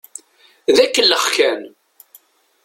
[0.75, 1.61] D akellex kan.